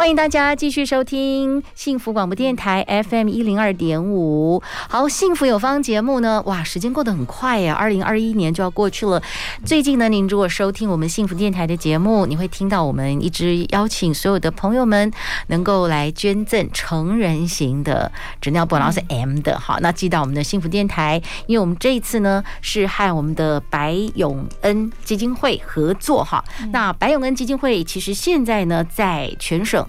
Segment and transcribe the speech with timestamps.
[0.00, 4.62] 欢迎大家继续收听幸福广播电台 FM 一零二点五。
[4.88, 9.22] 好，幸福有方节目呢，哇，时间过得很快呀，二零二一年就要过去了。
[9.62, 15.12] 最近呢，您如果收听我们幸福电台的节目，你会听到我们一直邀请所有的朋友们
[15.48, 18.10] 能够来捐赠成人型的
[18.40, 26.42] 纸尿布，然后是 M 的，好，那寄到我们的幸福电台，因为我们这一次呢是和我们的白永恩基金会合作哈。
[26.72, 29.86] 那白永恩基金会其实现在呢在全省。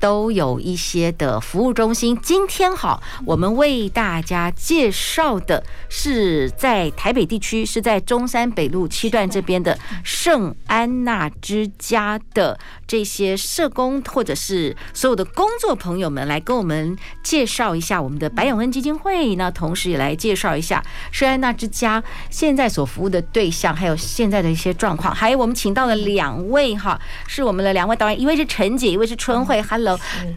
[0.00, 2.18] 都有一些的服务中心。
[2.20, 19.36] 今天好，我们为大家介绍的是在台北地区，是在中山北路七段这边的圣安娜之家的这些社工，或者是所有的工作朋友们，来跟我们介绍一下我们的白永恩基金会。
[19.36, 25.14] 那同时也来介绍一下圣安娜之家现在所服务的对象，还有现在的一些状况。
[25.14, 29.60] 还有我们请到了两位哈，是我们的两位导演，一位是陈姐，一位是春慧。
[29.62, 29.89] Hello，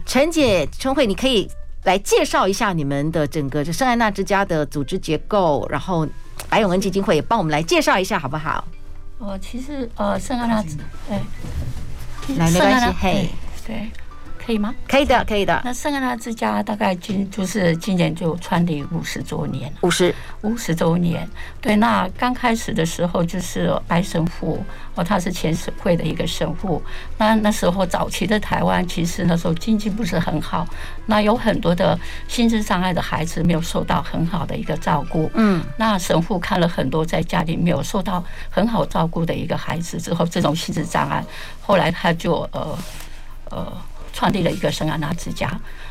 [0.06, 1.50] 陈姐、春慧，你可以
[1.84, 6.06] 来介绍一下你们的整个这圣安娜之家的组织结构，然后
[6.48, 8.64] 白永恩基金会也帮我们来介绍一下，好不好？
[9.18, 10.76] 哦，其实呃，圣安娜之
[11.08, 13.28] 对，来没关系，嘿，
[13.66, 13.90] 对。
[14.44, 14.74] 可以吗？
[14.86, 15.58] 可以的，可以的。
[15.64, 21.26] 那圣安娜之家大概今就是今年就创立五十周年，五十五十周年。
[21.62, 24.62] 对，那刚开始的时候就是白神父
[24.94, 26.82] 哦，他是前省会的一个神父。
[27.16, 30.66] 那那时候早期的台湾，其实那时候经济不是很好，
[31.06, 35.30] 那有很多的心智障碍的孩子没有受到很好的一个照顾。
[35.34, 41.24] 嗯，那神父看了很多在家里没有受到很好照顾的一个孩子之后，这种心智障碍，
[41.62, 42.78] 后来他就呃
[43.50, 43.72] 呃。
[44.14, 45.50] 创立了一个圣安娜之家，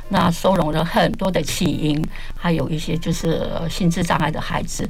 [0.09, 2.03] 那收容了很多的弃婴，
[2.35, 4.89] 还有一些就是心智障碍的孩子。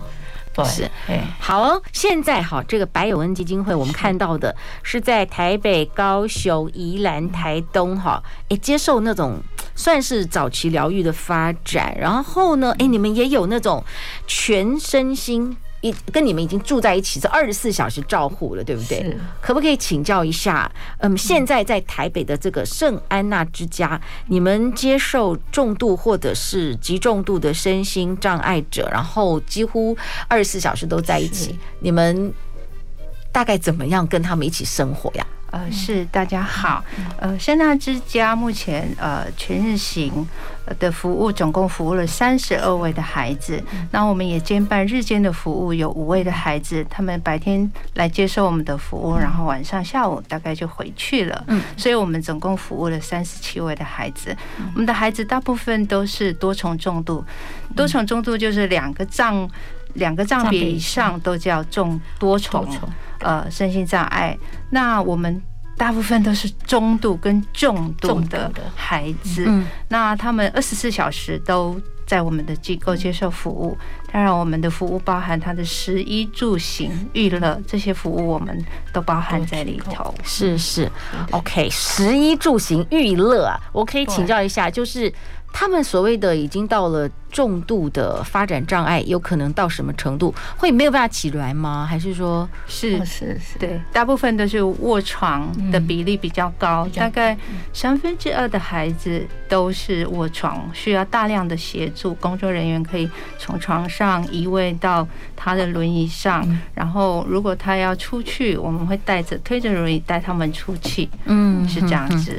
[0.54, 9.42] 对，是，哎，好哦，现在哈，这个白友恩基金会，我们看到的是在台北、高雄、宜兰、台东哈，哎，接受那种
[9.74, 13.84] 算是早期疗愈的发展，然后呢，哎，你们也有那种
[14.28, 15.58] 全身心。
[15.84, 19.16] 一跟你们已经住在一起，是二十四小时照护了，对不对？
[19.42, 20.72] 可不可以请教一下？
[21.00, 29.96] 嗯，现在在台北的这个圣安娜之家，你们接受重度或者是极重度的身心障碍者，然后几乎
[30.30, 32.34] 二十四小时都在一起，你们
[33.34, 35.28] 大概怎么样跟他们一起生活呀？
[35.54, 36.84] 呃，是大家好，
[37.20, 40.28] 呃，圣安娜之家目前呃全日行
[40.80, 43.64] 的服务，总共服务了三十二位的孩子。
[43.92, 51.44] 那我们也兼办日间的服务，有五位的孩子，他们白天来接受我们的服务，然后晚上下午大概就回去了。
[51.48, 54.36] 嗯，所以我们总共服务了三十七位的孩子。
[54.74, 57.24] 我们的孩子大部分都是多重重度，
[57.76, 59.48] 多重重度就是两个障
[59.94, 62.68] 两个障别以上都叫重多重。
[63.20, 64.38] 呃，身心障碍，
[64.70, 65.42] 那我们
[65.78, 69.50] 大部分都是中度跟重度的孩子，
[69.88, 73.78] 那他们二十四小时都在我们的机构接受服务。
[74.12, 78.62] 当然，我们的服务包含他的食衣住行娱乐这些服务，我们
[78.92, 80.14] 都包含在里头。
[80.22, 80.92] 是是
[81.32, 85.14] ，OK，食衣住行娱乐啊，我可以请教一下，就是。
[85.54, 90.34] 他们所谓的已经到了重度的发展障碍，有可能到什么程度？
[90.58, 91.88] 会没有办法起来吗？
[91.90, 93.58] 还是说是是是？
[93.60, 97.38] 对，大部分都是卧床的比例比较高，大概
[97.72, 102.14] 三分之二的孩子都是卧床，需要大量的协助。
[102.16, 111.08] 工作人员可以从床上移位到他的轮椅上，然后如果他要出去，我们会带着推着轮椅带他们出去。
[111.26, 112.38] 嗯，是这样子。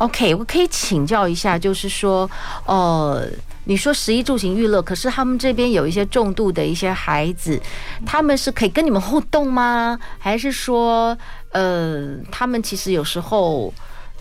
[0.00, 2.28] OK，我可以请教一下，就是说，
[2.64, 3.22] 呃，
[3.64, 7.60] 你说十一住行娱乐，可是他们这边有一些重度的一些孩子，
[8.06, 9.98] 他们是可以跟你们互动吗？
[10.18, 11.14] 还是说，
[11.52, 13.70] 呃，他们其实有时候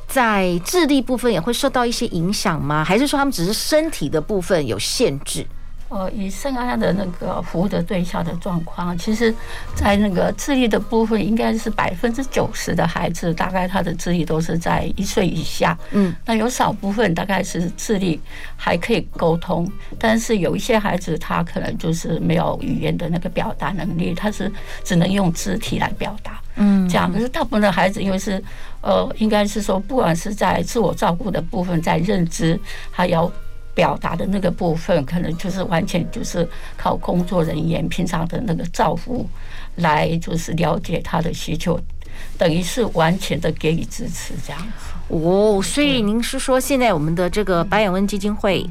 [0.05, 2.83] 在智力部分也会受到一些影响吗？
[2.83, 5.47] 还是说他们只是身体的部分有限制？
[5.89, 9.33] 呃，以圣安娜的那个服务的对象的状况，其实，
[9.73, 15.75] 在那个智力的部分，应该是百分之九十的孩子，大概他的智力都是在一岁以下。
[15.89, 18.21] 嗯，那有少部分大概是智力
[18.55, 24.51] 还可以沟通，但是有一些孩子他可能就是没有语言的那个表达能力，他是
[24.83, 26.39] 只能用肢体来表达。
[26.57, 27.11] 嗯，这样。
[27.11, 28.39] 可是大部分的孩子，因为是
[28.81, 32.59] 呃，应该是说，不管是在自我照顾的部分，在认知
[32.91, 33.31] 还有。
[33.73, 39.25] 表达的那个部分，可能就是完全就是靠工作人员平常的那个照顾
[39.75, 41.79] 来，就是了解他的需求，
[42.37, 45.15] 等于是完全的给予支持这样子。
[45.15, 48.69] 哦，所以您是说，现在我们的这个白永恩基金会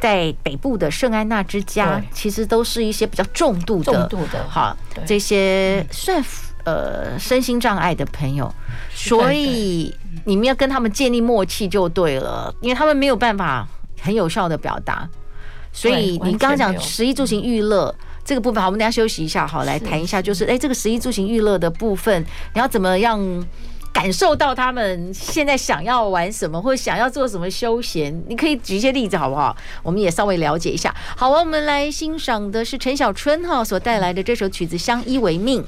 [0.00, 6.22] 在北部的圣安娜之家，其实都是一些比较重度的、重度的，哈这些算
[6.64, 8.52] 呃身心障碍的朋友，
[8.94, 9.94] 所以
[10.24, 13.66] 你们要跟他们建立默契就对了，因为他们没有办法。
[14.02, 15.08] 很有效的表达，
[15.72, 17.94] 所以你刚刚讲十一住行娱乐
[18.24, 22.20] 这个部分，好，我们等下休息一下，好，来谈一下，就是哎，这个十一住行娱乐的部分，
[22.54, 23.46] 你要怎么样
[23.92, 28.22] 感受到他们现在想要玩什么，或者想要做什么休闲？
[28.28, 29.56] 你可以举一些例子，好不好？
[29.82, 30.94] 我们也稍微了解一下。
[31.16, 35.62] 好，我们来欣赏的是陈小春哈所带来的这首曲子《相依为命》。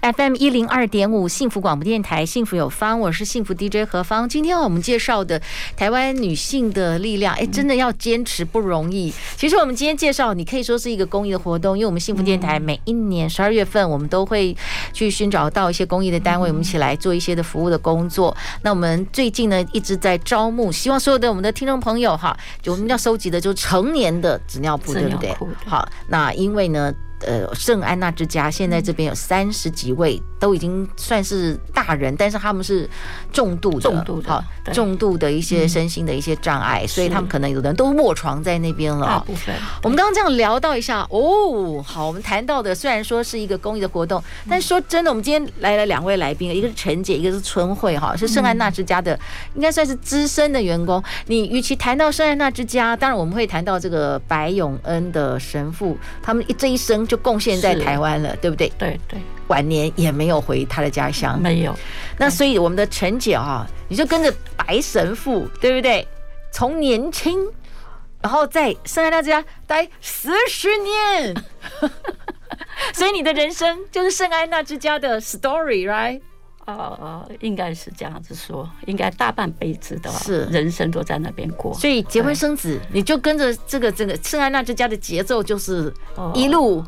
[0.00, 4.26] FM 一零二点五幸福广播电台，幸福有方，我是幸福 DJ 何方。
[4.26, 5.40] 今天我们介绍的
[5.76, 9.12] 台湾女性的力量，哎，真的要坚持不容易。
[9.36, 14.56] 其实我们今天介绍，你可以说是一个公益的活动，因为我们幸福电台每一年十二月份，我们都会
[14.94, 18.34] 去寻找到一些公益的单位，我们一起来做一些的服务的工作。
[18.62, 25.36] 那我们最近呢，一直在招募，希望所有的我们的听众朋友哈，就我们要收集的就是成年的纸尿布，对不对？
[25.66, 26.94] 好，那因为呢。
[27.20, 32.88] 呃，圣安娜之家现在这边有三十几位，都已经算是大人，但是他们是
[33.32, 34.42] 重度的，重度的，好，
[34.72, 39.06] 重度的一些身心的一些障碍，所以他们可能有的人都卧床在那边了。
[39.06, 39.54] 大部分。
[39.82, 49.18] 我们刚刚这样聊到一下，哦，好，我们谈到的虽然说是一个公益的活动，但说真的，我们今天来了两位来宾，一个是陈姐，一个是春慧，哈，是圣安娜之家的，
[49.54, 51.02] 应该算是资深的员工。
[51.26, 57.06] 你与其谈到圣安娜之家，当然我们会谈到这个白永恩的神父，他们一这一生。
[57.10, 58.70] 就贡献在台湾了，对不对？
[58.78, 59.18] 对对，
[59.50, 61.76] 晚年也没有回他的家乡，没有。
[62.16, 66.06] 那所以我们的陈姐啊，你就跟着白神父，对不对？
[66.52, 67.46] 从年轻，
[68.22, 71.34] 然后在圣安娜之家待四十年，
[72.94, 76.20] 所以你的人生就是圣安娜之家的 story，right？
[76.66, 81.74] 呃，应该是这样子说，应该大半辈子的是人生都在那边过。
[81.74, 85.92] 所以结婚生子，你就跟着这个这个圣安娜之家的节奏，就是
[86.32, 86.84] 一路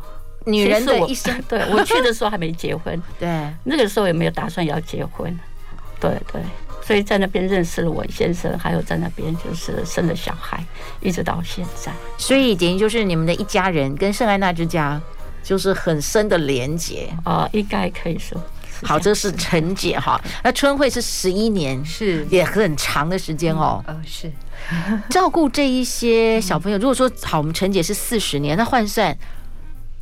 [0.46, 1.34] 女人的一生。
[1.48, 3.28] 对，我去的时候还没结婚， 对，
[3.64, 5.38] 那个时候也没有打算要结婚。
[6.00, 6.42] 对对，
[6.84, 10.64] 所以在那边认识了我先生，还有在那边就是生了小孩，
[11.00, 11.92] 一直到现在。
[12.18, 15.00] 所以等于就是你们的一家人跟圣安娜之家
[15.44, 18.36] 就是很深的连结啊，应该可以说。
[18.84, 20.20] 好，这是陈姐哈。
[20.42, 23.80] 那春慧是十一年，是也很长的时间哦。
[23.86, 24.28] 呃，是
[25.08, 26.76] 照顾这一些小朋友。
[26.78, 29.16] 如果说好，我们陈姐是四十年，那换算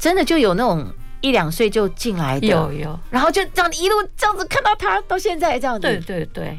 [0.01, 0.85] 真的就有那种
[1.21, 2.99] 一两岁就进来的，有有。
[3.11, 5.83] 然后就这样一路这样子看到他到现在这样子。
[5.83, 6.59] 对对对，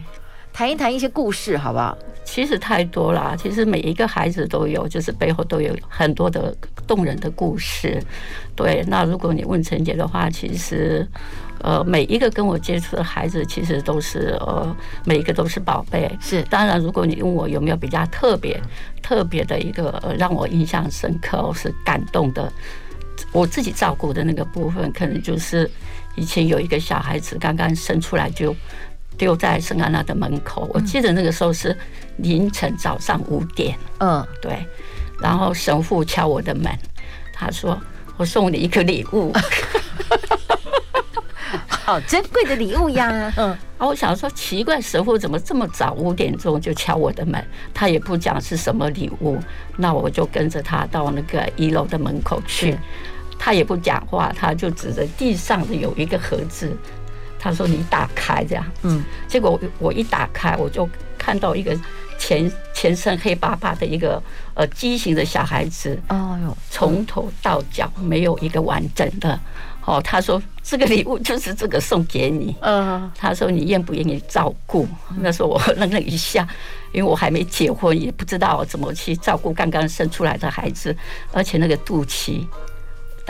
[0.53, 1.97] 谈一谈一些故事好不好？
[2.23, 6.55] 其实太多了，其实每一个孩子都有，就是背后都有很多的
[6.87, 8.01] 动人的故事。
[8.55, 11.05] 对，那如果你问陈姐的话，其实。
[11.63, 16.09] 呃，每一个跟我接触的孩子，其实都是呃，每一个都是宝贝。
[16.19, 18.59] 是，当然，如果你问我有没有比较特别、
[18.99, 22.51] 特别的一个、呃、让我印象深刻或是感动的，
[23.31, 25.69] 我自己照顾的那个部分，可能就是
[26.15, 28.55] 以前有一个小孩子刚刚生出来就
[29.17, 30.69] 丢在圣安娜的门口。
[30.73, 31.75] 我记得那个时候是
[32.17, 34.65] 凌晨早上五点，嗯，对，
[35.21, 36.71] 然后神父敲我的门，
[37.33, 37.79] 他说
[38.17, 39.31] ：“我送你一个礼物。
[41.67, 43.33] ”好珍贵的礼物呀！
[43.35, 47.43] 嗯，啊，我想说奇怪，神父怎么这么早五点钟就敲我的门？
[47.73, 49.37] 他也不讲是什么礼物，
[49.77, 52.77] 那我就跟着他到那个一楼的门口去。
[53.43, 56.71] 他也不讲话，他就指着地上的有一个盒子，
[57.39, 61.75] 他说：“你打开这样。”嗯，结果我一打开，我就看到一个
[62.19, 64.21] 全全身黑巴巴的一个
[64.53, 65.99] 呃畸形的小孩子。
[66.09, 69.39] 哦哟，从头到脚没有一个完整的。
[69.85, 72.55] 哦，他说这个礼物就是这个送给你。
[72.61, 74.87] 嗯，他说你愿不愿意照顾？
[75.17, 76.47] 那时候我愣了一下，
[76.91, 80.95] 因为我还没结婚，也不知道怎么去照顾刚刚生出来的孩子，
[81.33, 82.45] 而且那个肚脐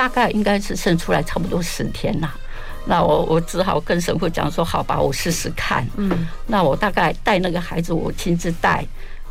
[0.02, 2.34] 大概应该是生出来差不多十天了。
[2.88, 8.84] 那我我只好跟神父讲说：“好吧，我试试看。”嗯，那我大概带那个孩子，我亲自带。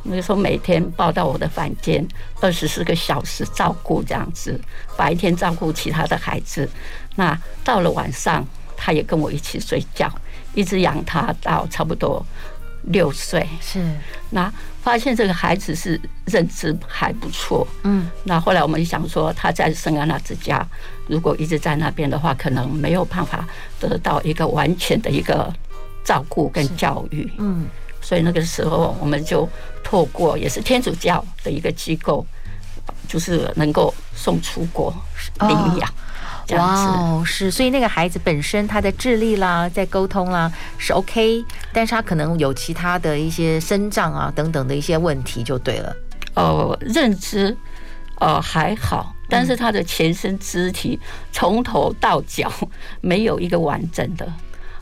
[0.05, 2.07] 那个时候每天抱到我的房间，
[2.41, 4.61] 二十四个小时照顾这样子，
[4.97, 6.71] 白天照顾其他的孩子。
[7.17, 8.47] 那到了晚上，
[8.77, 10.09] 他也跟我一起睡觉，
[10.55, 12.25] 一直养他到差不多
[12.85, 13.47] 六岁。
[13.61, 13.85] 是，
[14.31, 17.67] 那发现这个孩子是认知还不错。
[17.83, 20.67] 嗯，那后来我们想说，他在圣安娜之家，
[21.07, 23.47] 如果一直在那边的话，可能没有办法
[23.79, 25.53] 得到一个完全的一个
[26.05, 27.31] 照顾跟教育。
[27.39, 27.67] 嗯。
[28.03, 29.47] 所以那个时候，我们就
[29.85, 32.27] 透过也是天主教的一个机构，
[33.07, 34.91] 就是能够送出国
[35.41, 35.95] 领养，
[36.51, 36.91] 这样子。
[36.91, 37.51] 哇，是。
[37.51, 45.95] 所以那个孩子本身他的智力啦，在沟通啦是 OK，但是他可能有其他的一些生长啊等等的一些问题，就对了。
[46.35, 47.57] 呃，认知
[48.19, 50.99] 呃还好，但是他的全身肢体
[51.33, 52.53] 从头到脚
[53.01, 54.27] 没有一个完整的。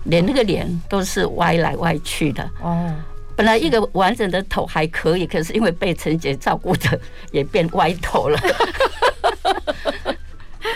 [0.05, 2.95] 连那个脸都是歪来歪去的哦。
[3.37, 6.99] 本来一个完整的头还可以，可是因为被陈姐照顾的，
[7.31, 8.39] 也变歪头了。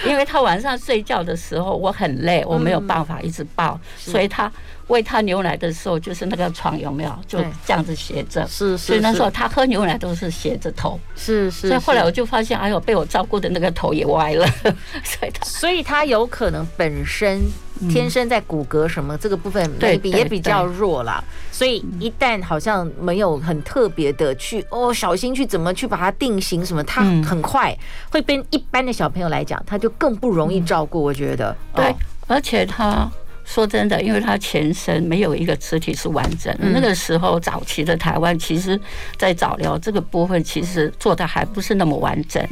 [0.07, 4.51] 因为他晚上睡觉的时候，我很累，我没有办法一直抱，所以他
[4.89, 8.47] 喂他牛奶的时候，就是那个床有没有就这样子斜着？
[8.47, 8.87] 是是。
[8.87, 10.99] 所以那时候他喝牛奶都是斜着头。
[11.17, 11.69] 是是。
[11.69, 14.47] 所以后来我就发现，哎呦，被我照顾的那个头也歪了。
[15.05, 17.41] 所以他，所以他有可能本身。
[17.89, 27.77] 天生在骨骼什么这个部分，maybe 也比较弱啦，所以一旦好像没有很特别的去哦，小心去怎么去把它定型什么，它很快
[28.11, 31.03] 会跟一般的小朋友来讲，他就更不容易照顾。
[31.03, 31.95] 我觉得，对，
[32.27, 33.11] 而且他
[33.45, 36.69] 说真的，因为他前身没有一个肢体是完整的。
[36.71, 38.81] 那个时候早期的台湾，其实
[39.17, 42.47] 在早疗这个部分，其实做的还不是那么完整。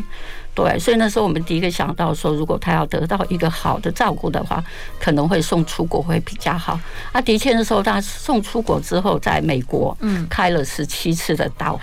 [0.54, 4.62] 对，所以那时候我们第一个想到说，如果他要得到一个好的照顾的话，
[4.98, 6.78] 可能会送出国会比较好。
[7.12, 11.78] 啊，的确那时候他送出国之后，在美国，嗯，开了十七次的刀。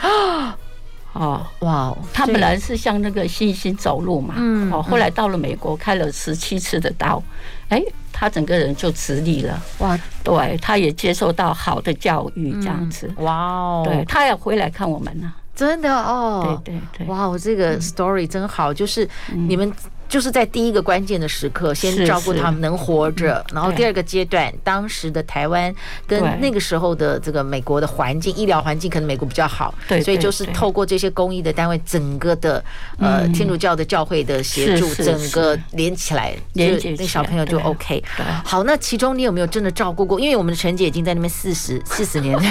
[1.14, 7.24] 哦，哇，他本来是像那个星星走路嘛，嗯，哦，后来到了美国开了十七次的刀，
[7.70, 7.82] 哎，
[8.14, 9.60] 他整个人就直立了。
[9.80, 13.12] 哇，对，他也接受到好的教育，这样子。
[13.18, 15.34] 哇哦，对，他要回来看我们呢。
[15.58, 19.10] 真的哦，对对对，哇，我这个 story 真好，就是
[19.48, 19.74] 你们
[20.08, 25.74] 就是在第一个关键的时刻，先照顾他们能活着，然后第二个阶段，当时的台湾
[26.06, 32.64] 跟那个时候的这个美国的环境，医疗环境可能美国比较好，对，所以就是透过这些公益的单位，整个的
[33.00, 38.04] 呃天主教的教会的协助，整个连起来，连那小朋友就 OK。
[38.46, 40.20] 好，那其中你有没有真的照顾过？
[40.20, 42.38] 因为我们的陈姐已经在那边四十四十年。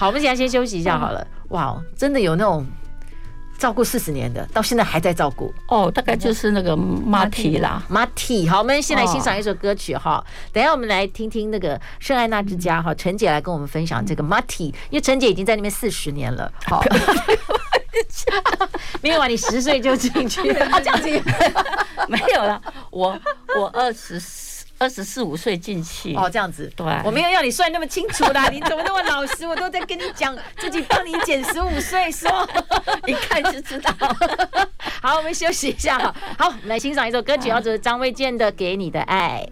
[0.00, 1.26] 好，我们现在先休息一下好了。
[1.50, 2.64] 哇，真的有那种
[3.58, 5.92] 照顾四十年的，到现在还在照顾哦。
[5.94, 8.48] 大概就是那个马蹄啦，马蹄。
[8.48, 10.24] 好，我们先来欣赏一首歌曲哈。
[10.54, 16.50] 等一下我们来听听那个圣安娜之家哈，陈姐来跟我们分享这个马蹄，因为陈姐已经在那边四十年了。
[16.64, 16.82] 好，
[19.02, 20.80] 没有啊，你十岁就进去了 啊？
[20.80, 21.10] 这样子
[22.08, 22.58] 没有了，
[22.90, 23.20] 我
[23.54, 24.49] 我二十四。
[24.80, 29.46] 二十四五岁进去哦，这样子，对，我没有要你算那么清楚啦， 你怎么那么老实？
[29.46, 32.48] 我都在跟你讲，自己帮你减十五岁，说
[33.06, 33.92] 一看就知道。
[35.02, 39.46] 好，我们休息一下，好，好，我们来欣赏一首歌曲，叫做张卫健的《给你的爱》。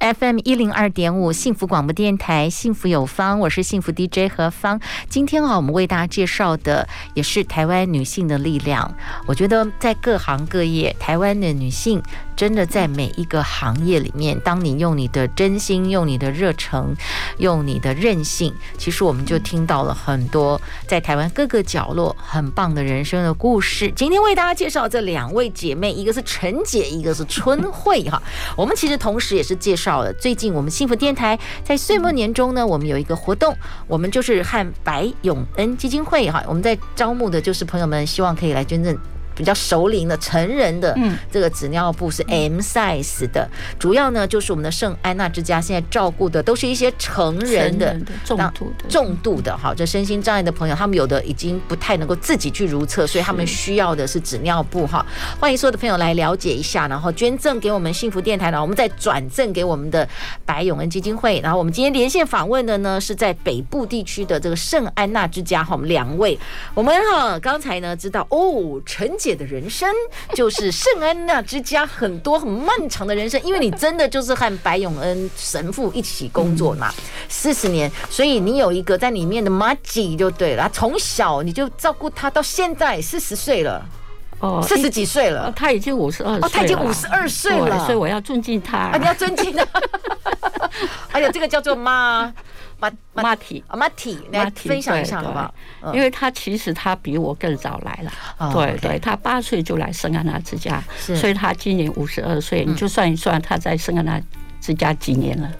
[0.00, 4.80] FM 一零二点五幸福广播电台，幸福有方，我是幸福 DJ 何芳。
[5.08, 8.94] 今天啊，我们为大家介绍的也是台湾女性的力量。
[9.26, 12.00] 我觉得在各行各业，台湾的女性。
[12.38, 16.94] 真的在每一个行业里面，当你用你的真心、用你的热诚、
[17.38, 23.90] 用你的韧性，其实我们就听到了很多在台湾各个角落很棒的人生的故事。
[23.90, 28.22] 今天为大家介绍这两位姐妹，一个是陈姐，一个是春慧哈。
[28.56, 33.52] 我们其实同时也是介绍了最近我们幸福电台在岁末年终呢，我们有一个活动，
[33.88, 38.96] 我们就是和白永恩基金会哈，我们在招募的就是朋友们，希望可以来捐赠。
[39.38, 40.98] 比较熟龄的成人的
[41.30, 55.06] 这个纸尿布是 M size 的，主要呢就是我们的圣安娜之家现在照顾的都是一些成人的重度的重度的哈，这身心障碍的朋友，他们有的已经不太能够自己去如厕，所以他们需要的是纸尿布哈。
[55.38, 60.08] 欢迎所有的朋友来了解一下，然后捐赠给我们幸福电台，然后我们再转赠给我们的
[60.44, 61.38] 白永恩基金会。
[61.44, 66.36] 然后我们今天连线访问的呢是在北部地区的这个圣安娜之家哈，我们两位，
[66.74, 69.27] 我们哈刚才呢知道哦，陈姐。
[69.34, 69.88] 的人生
[70.34, 76.92] 就是圣安娜之家很多很漫长的人生，因为你真的就是和白永恩神父一起工作嘛，
[77.28, 80.68] 四十年，所以你有一个在里面的麻吉就对了。
[80.72, 83.84] 从小你就照顾他到现在四十岁了，
[84.40, 89.66] 哦，四十几岁了，他已经五十二，哦，他已经五十二岁了，所以我要尊敬他，啊，你要尊敬他。
[91.12, 92.32] 哎呀，这个叫做妈。
[92.80, 95.52] 马马蹄啊马蹄来分享一下好不好？
[95.92, 104.20] 因为他其实他比我更早来了，对对，他八岁就来圣安娜之家，所以他今年五十二岁，你就算一算他在圣安娜
[104.60, 105.50] 之家几年了？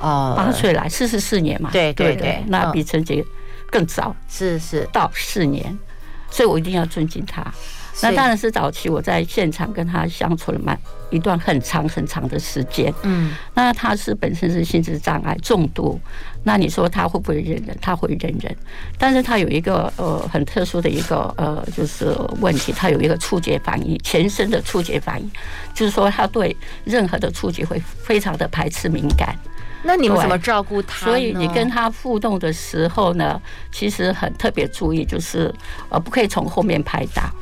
[0.00, 3.24] 哦，八岁来四十四年嘛，对对对，那比陈杰
[3.70, 4.88] 更早，是是。
[4.92, 5.76] 到四年，
[6.30, 7.42] 所以我一定要尊敬他。
[8.02, 10.78] 那当然是早期我在现场跟他相处了蛮
[11.10, 12.92] 一段很长很长的时间。
[13.02, 15.98] 嗯，那他是本身是心智障碍重度，
[16.42, 17.76] 那你说他会不会认人？
[17.80, 18.54] 他会认人，
[18.98, 25.30] 但是他有一个呃很特殊的一个呃就是问题，他有一个触觉反应，全身的触觉反应，
[25.74, 29.34] 就是说他对任何的触觉会非常的排斥敏感。
[29.82, 31.06] 那你们怎么照顾他？
[31.06, 33.40] 所以你跟他互动的时候呢，
[33.72, 35.54] 其实很特别注意，就是
[35.88, 37.32] 呃不可以从后面拍打。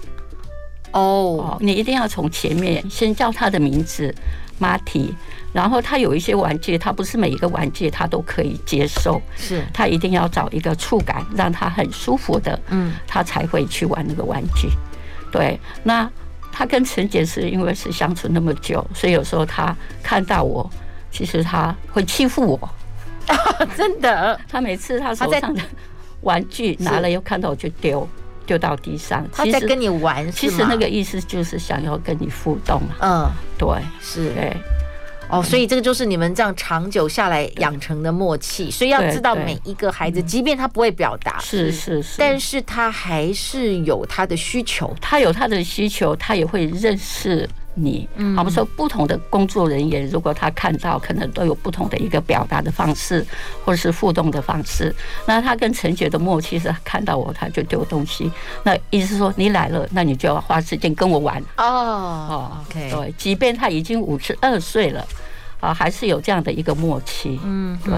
[0.94, 4.14] 哦，你一定要从前面先叫他的名字
[4.60, 5.12] ，Marty，
[5.52, 9.64] 然后他有一些玩具，他不是每一个玩具他都可以接受，是。
[9.72, 14.68] 他一定要找一个触感让他很舒服的，嗯，他才会去玩那个玩具。
[15.32, 16.08] 对，那
[16.52, 20.70] 他跟陈姐是因为是相处那么久，所以有时候他看到我，
[21.10, 22.70] 其实他会欺负我，
[23.76, 25.60] 真的，他每次他手上的
[26.20, 28.08] 玩具拿了又看到我就丢。
[28.46, 32.82] 丢到地上，他在跟你玩，其实那个意思就是想要跟你互动。
[33.00, 33.68] 嗯，对，
[34.00, 34.56] 是，对，
[35.28, 38.70] 哦，所以这个就是你们这样长久下来养成的默契。
[38.70, 47.48] 所以要知道每一个孩子，即便他不会表达，是是是，但是他还是有他的需求，他有他的需求，他也会认识。
[47.74, 53.26] 你，好比说不同的工作人员，如果他看到，可能都有不同的一个表达的方式，
[53.64, 54.94] 或者是互动的方式。
[55.26, 58.30] 那他跟陈杰的默契是，看到我他就丢东西。
[58.62, 61.42] 那意思是说，你来了，那你就要花时间跟我玩。
[61.56, 65.06] 哦哦，OK，对，即便他已经五十二岁了，
[65.60, 67.40] 啊，还是有这样的一个默契。
[67.42, 67.92] 嗯，对。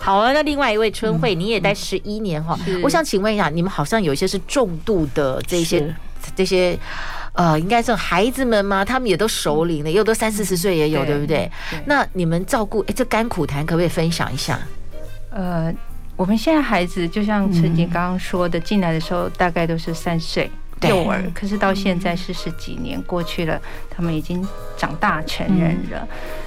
[0.00, 2.58] 好啊，那另外一位春慧，你也待十一年哈。
[2.82, 5.94] 我想请问一下，你们好像有一些是重度的这些
[6.34, 6.78] 这些。
[7.34, 8.84] 呃，应该是孩子们嘛？
[8.84, 11.50] 他们也都熟龄了，又都三四十岁也有，对不对？
[11.84, 14.60] 那你们照顾，哎，这甘苦谈可不可以分享一下？
[15.30, 15.74] 呃，
[16.14, 20.48] 我们现在孩子就像陈姐刚刚说的，进来的时候大概都是三岁
[20.82, 23.60] 幼儿，可是到现在是十几年过去了，
[23.90, 26.06] 他们已经长大成人了。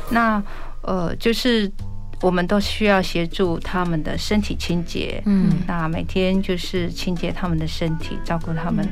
[0.10, 0.42] 那
[0.84, 1.70] 呃，就是
[2.22, 8.88] 我们都需要协助他们的身体清洁，嗯，那每天就是清洁他们的身体，照顾他们。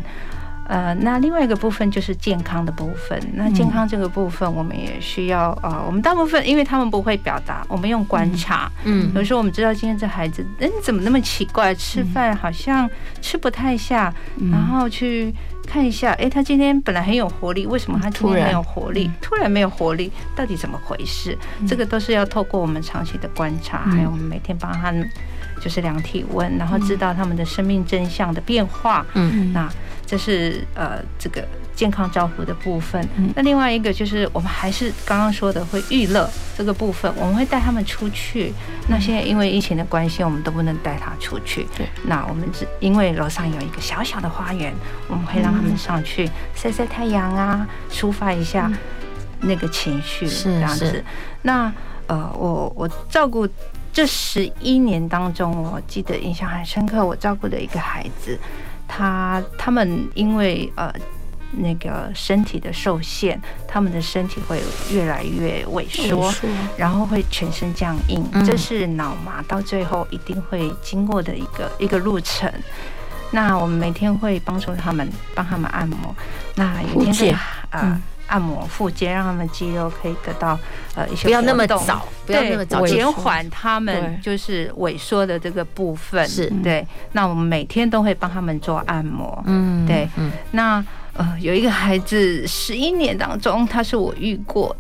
[0.68, 3.20] 呃，那另外一个部分就是健康的部分。
[3.34, 8.72] 那健康这个部分，我们也需要呃，我们大部分因为他们不会表达，我们用观察。
[8.84, 11.74] 嗯，有时候我们知道今天这孩子，哎，怎么那么奇怪？
[11.76, 12.90] 吃饭好像
[13.22, 14.12] 吃不太下，
[14.52, 15.32] 然后去
[15.68, 19.12] 看一下，哎，他今天本来很有活力，为什么他突然没有活力？
[19.22, 21.38] 突然没有活力，到底怎么回事？
[21.68, 24.92] 这个都是要透过我们长期的观察，还有我们每天帮他
[25.62, 29.06] 就是量体温，然后知道他们的生命真相的变化。
[29.14, 29.72] 嗯，那。
[30.06, 31.44] 这是呃这个
[31.76, 33.06] 健康照护的部分。
[33.36, 38.54] 那另外一个就是我们还是刚刚说的会娱乐这个部分，我们会带他们出去。
[38.88, 41.66] 那现在因为疫情的关系，我们都不能带他出去。
[41.76, 41.88] 对。
[42.04, 44.74] 那我们只因为楼上有一个小小的花园，
[45.08, 48.72] 我们会让他们上去晒晒太阳啊，抒发一下
[49.42, 50.28] 那个情绪。
[50.28, 51.04] 是这样子。
[51.42, 51.74] 那
[52.08, 53.48] 呃，我我照顾
[53.92, 58.40] 这十一年当中，我记得印象很深刻，我照顾的一个孩子。
[58.88, 60.94] 他他们因为呃
[61.52, 66.34] 那个身体的受限，他们的身体会越来越萎缩，
[66.78, 72.52] 然后会全身僵硬，这是脑麻到最后一定会经过的一个一个路程。
[73.32, 76.16] 那我们每天会帮助他们，帮他们按摩。
[76.56, 77.36] 那有一天
[77.70, 78.02] 啊。
[78.28, 80.58] 按摩腹肌，让他们肌肉可以得到
[80.96, 86.28] 呃一些不要那么早，不要那么早，减缓他们就是萎缩的这个部分。
[86.28, 86.86] 是对。
[87.12, 89.42] 那我们每天都会帮他们做按摩。
[89.46, 90.10] 嗯，对。
[90.52, 90.84] 那
[91.14, 94.76] 呃，有一个孩子，十一年当中，他是我遇过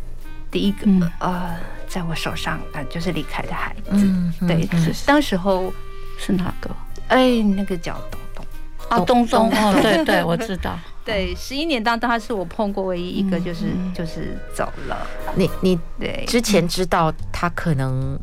[0.51, 1.55] 第一个呃，
[1.88, 3.91] 在我手上呃就是离开的孩子。
[3.91, 4.67] 嗯，对。
[5.05, 5.71] 当时候
[6.17, 6.69] 是哪个？
[7.08, 8.45] 哎，那个叫东东
[8.89, 10.77] 啊，东东哦，对 对，我知道。
[11.05, 15.07] 对，十一年当中，他是我碰过唯一一个，就是、嗯、就是走了。
[15.35, 18.19] 你你对之前知道他可能。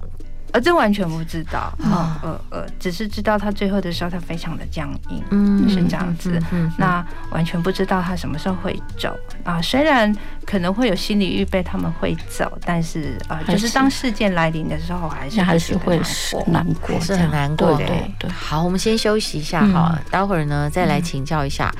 [0.52, 6.38] 呃，这完全不知道，呃呃呃，只是知道他最后的时候，他非常的僵硬，嗯，是这样子。
[6.76, 9.60] 那完全不知道他什么时候会走啊。
[9.62, 15.98] 虽然可能会有心理预备，他们会走，但是啊，就是当事件来临的时候，还是还是会
[16.46, 17.74] 难过，是很难过。
[17.78, 17.86] 对
[18.18, 18.30] 对。
[18.30, 21.72] 好，我们先休息一下哈，待会儿呢再来请教一下。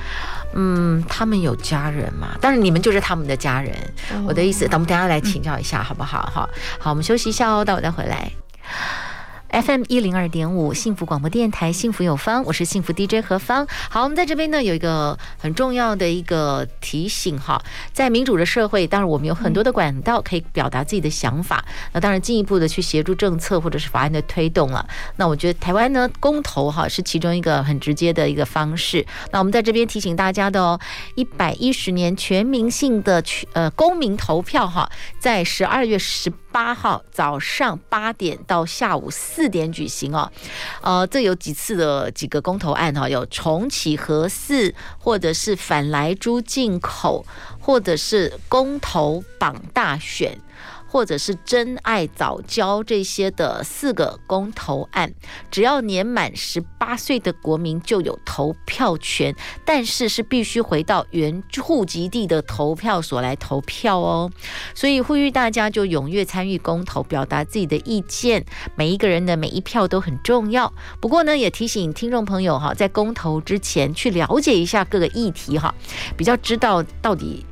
[0.55, 2.29] 嗯，他们有家人嘛？
[2.41, 3.71] 当然，你们就是他们的家人。
[4.25, 6.31] 我的意思，等我们等下来请教一下，好不好？
[6.33, 8.31] 哈，好，我们休息一下哦，待会儿再回来。
[9.53, 13.67] FM 一零二点五幸福广播电台，幸福有方，我是幸福 DJ 何芳。
[13.87, 21.63] 好，我们在这边呢有一个很重要的一个提醒哈，在民主的社会，当然我们有很多的管道可以表达自己的想法。
[21.91, 24.83] 那当然进一步的去协助政策或者是法案的推动了。
[25.17, 29.05] 那我觉得台湾呢公投哈是其中一个很直接的一个方式。
[29.31, 30.79] 那我们在这边提醒大家的哦，
[31.13, 34.89] 一百一十年全民性的呃公民投票哈，
[35.19, 39.49] 在十二月十八号早上八点到下午四。
[39.53, 40.31] 点举行哦，
[40.81, 47.23] 呃，这有几次的几个公投案哈，有重启核四，或者是反莱猪进口，
[47.59, 50.35] 或者是公投榜大选。
[50.93, 55.11] 或者是真爱早教这些的四个公投案，
[55.49, 64.29] 只要年满十八岁的国民就有投票权，但是是必须回到原户籍地的投票所来投票哦。
[64.75, 68.45] 所以呼吁大家就踊跃参与公投，表达自己的意见。
[68.75, 70.71] 每一个人的每一票都很重要。
[71.01, 75.73] 不过呢，也提醒听众朋友哈，在公投之前去了解一下各个议题哈，
[76.15, 77.43] 比较知道到底。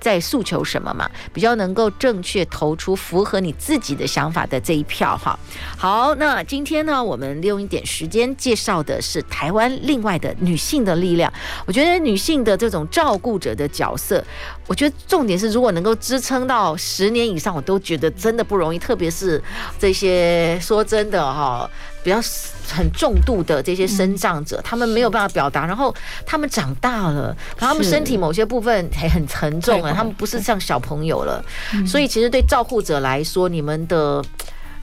[0.00, 1.08] 在诉求什么嘛？
[1.32, 5.38] 比较能够正确投出符合你自己的想法的这一票哈。
[5.76, 11.32] 好，那今天呢，我们利用一点时间介绍的是台湾另外的女性的力量。
[11.66, 14.24] 我觉得女性的这种照顾者的角色，
[14.66, 18.78] 我觉得重点是如果能够支撑到十年以上，我都觉得真的不容易。
[18.78, 19.42] 特别是
[19.78, 21.68] 这些说真的哈。
[22.02, 22.20] 比较
[22.68, 31.44] 很重度的这些生障者，他们没有办法表达，然后他们长大了，然后他们身体某些部分还很沉重啊，他们不是像小朋友了，
[31.86, 34.24] 所以其实对照护者来说，你们的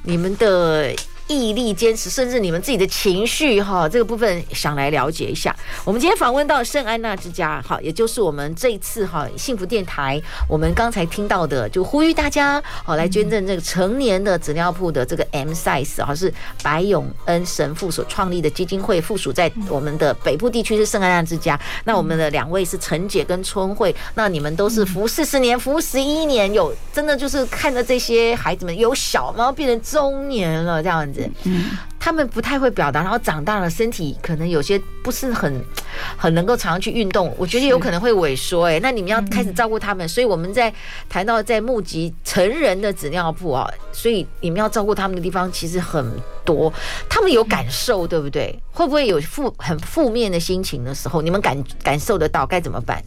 [0.04, 0.93] 你们的。
[1.27, 5.55] 毅力坚持，甚至你们自己的情绪哈，这个部分想来了解一下。
[5.83, 21.59] 我们今天访问到圣安娜之家好，也就是我们这一次哈幸福电台，我们刚才听到的，就呼吁大家好来捐赠这个成年的纸尿布的这个 M size 哈，是白永恩神父所创立的基金会，附属在我们的北部地区是圣安娜之家。
[21.85, 31.30] 那我们的两位是陈姐跟春慧，那你们都是服四十年，服十一年，有真的就是看着这些孩子们由小然后变成中年了这样子。
[31.45, 35.63] 嗯，他们不太会表达，然后长大了，身体可能有些不是很
[36.17, 38.65] 很能够常常去运动，我觉得有可能会萎缩。
[38.65, 40.71] 哎，那你们要开始照顾他们，所以我们在
[41.10, 46.06] 谈到在募集成人的纸尿布啊，所以你们要照顾他们的地方其实很
[46.43, 46.71] 多，
[47.10, 48.54] 他们有感受，对不对？
[48.71, 53.01] 会不会有负很负面的心情的时候，你们感感受得到该怎么办？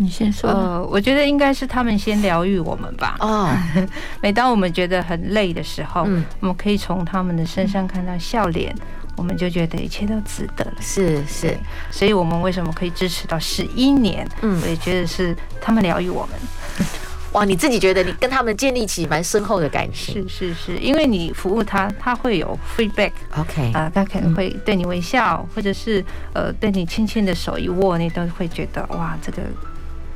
[0.00, 0.48] 你先说。
[0.50, 3.16] 呃，我觉得应该是他们先疗愈我们吧。
[3.20, 3.50] 哦，
[4.22, 8.74] 每当我们觉得很累的时候，嗯，我们可以从他们的身上看到笑脸，
[9.14, 10.72] 我们就觉得一切都值得了。
[10.80, 11.54] 是是，
[11.90, 14.26] 所以我们为什么可以支持到十一年？
[14.40, 16.86] 嗯，我也觉得是他们疗愈我们。
[17.32, 20.26] 哇，你自己觉得你跟他们建立起蛮深厚的感情？
[20.26, 23.12] 是是是，因为你服务他，他会有 feedback。
[23.36, 29.42] OK 啊，他可能会对你微笑，或者是呃，对你轻轻的手一握，你都会觉得哇，这个。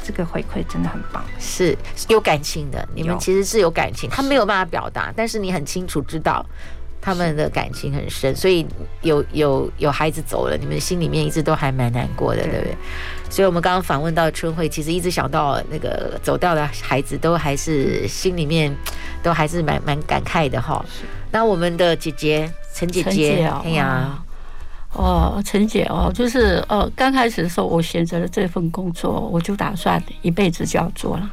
[0.05, 1.77] 这个回馈真的很棒，是
[2.09, 2.87] 有感情的。
[2.95, 6.45] 你们其实是有感情，他没有办法表达，但是你很清楚知道
[7.01, 8.67] 他们的感情很深，所以
[9.01, 12.77] 有有有孩子走了，你们心里面一直都还蛮难过的，对不对？
[13.31, 18.75] 所以我们刚刚访问到春慧，其实一直想到那个走掉的孩子，都还是心里面
[19.23, 20.85] 都还是蛮蛮感慨的哈。
[21.31, 24.19] 那我们的姐姐陈姐姐，哎呀。
[24.95, 31.31] 哦，陈姐哦，就是呃，刚开始的时候，我选择了这份工作，我就打算一辈子就要做了。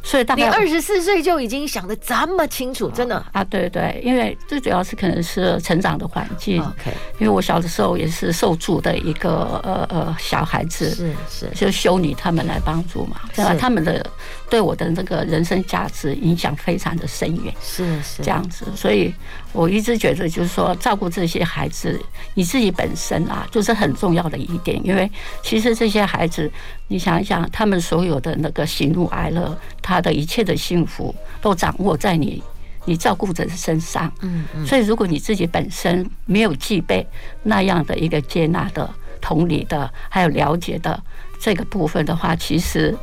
[0.00, 3.42] 所以大概你二十四岁就已经想的这么清楚，真的啊？
[3.44, 6.62] 对对，因为最主要是可能是成长的环境。
[6.62, 13.54] OK，因为我小的时候也是受助的一个呃呃小孩子，是是，就修女他们来帮助嘛，对吧？
[13.58, 14.06] 他们的
[14.50, 18.64] 对我的那个人生价值影响非常的深远，是是这样子。
[18.74, 19.14] 所以
[19.52, 22.00] 我一直觉得，就是说照顾这些孩子，
[22.32, 24.80] 你自己本身啊，就是很重要的一点。
[24.84, 25.10] 因为
[25.42, 26.50] 其实这些孩子，
[26.86, 29.98] 你想一想，他们所有的那个喜怒哀乐，他。
[29.98, 32.40] 的一切的幸福都掌握在你
[32.84, 37.04] 你照顾者的身上，嗯嗯，所以如果你自己本身没有具备
[37.42, 38.88] 那样的一个接纳的、
[39.20, 41.02] 同理的，还有了解的
[41.40, 42.96] 这个部分的话，其实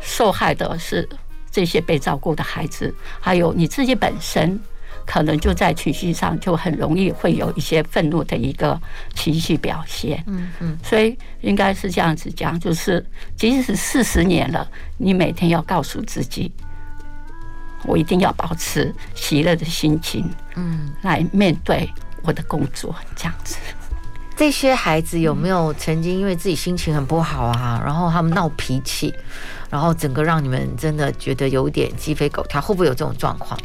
[0.00, 1.08] 受害的是
[1.50, 4.58] 这些被照顾的孩子，还有你自己本身，
[5.06, 8.80] 可能就在情绪上就很容易会有一些愤怒的一个
[9.14, 13.04] 情绪表现，嗯嗯，所以应该是这样子讲，就是
[13.36, 16.52] 即使四十年了，你每天要告诉自己，
[17.84, 21.88] 我一定要保持喜乐的心情，嗯，来面对
[22.22, 23.56] 我的工作，这样子。
[24.36, 29.12] 这些孩子有没有曾经因为自己心情很不好啊，然后他们闹脾气，
[29.70, 33.58] 然后整个让你们真的觉得有点鸡飞狗跳，会不会有这种状况？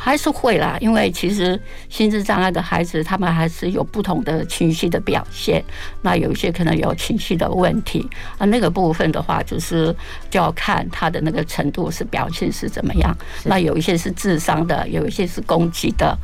[0.00, 5.62] 还是会啦，因为其实心智障碍的孩子，他们还是有不同的情绪的表现。
[6.02, 9.92] 那有一些可能有情绪的问题啊，那个部分的话，就是
[10.30, 13.12] 就要看他的那个程度是表现是怎么样。
[13.44, 16.16] 那有一些是智商的，有一些是攻击的，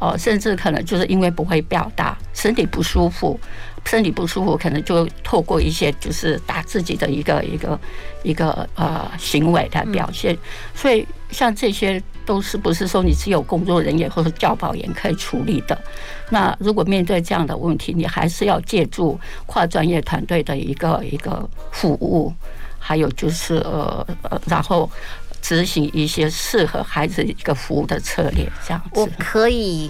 [0.00, 3.38] 哦，甚至可能就是因为不会表达，身体不舒服，
[3.86, 7.80] 身体不舒服，可能就透过一些就是打自己的一个一个
[8.22, 10.36] 一个呃行为来表现。
[10.74, 12.02] 所以像这些。
[12.26, 15.80] 都是不是说你只有工作人员或者教保员可以处理的？
[16.28, 22.34] 那如果面对这样的问题，你还是要借助跨专业团队的一个一个服务，
[22.80, 24.90] 还有就是呃呃，然后
[25.40, 29.00] 执行一些适合孩子一个服务的策略，这样子。
[29.00, 29.88] 我可以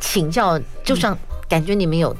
[0.00, 1.14] 请教，就像
[1.50, 2.16] 感觉你们有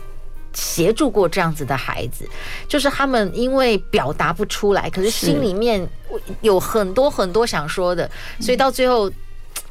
[0.55, 2.27] 协助过这样子的孩子，
[2.67, 5.87] 就是他们因为表达不出来，可是心里面
[6.41, 9.11] 有很多很多想说的，所以到最后。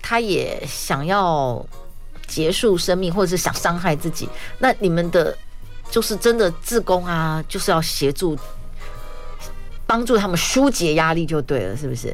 [0.05, 1.65] 他也想要
[2.27, 4.27] 结束生命，或者是想伤害自己。
[4.59, 5.35] 那你们的
[5.89, 8.37] 就是真的自宫啊，就是要协助
[9.87, 12.13] 帮助他们疏解压力就对了，是不是？